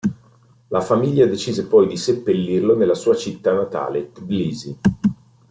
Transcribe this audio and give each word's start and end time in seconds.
La 0.69 0.81
famiglia 0.81 1.27
decise 1.27 1.67
poi 1.67 1.85
di 1.85 1.95
seppellirlo 1.95 2.75
nella 2.75 2.95
sua 2.95 3.13
città 3.15 3.53
natale 3.53 4.11
Tbilisi. 4.11 4.79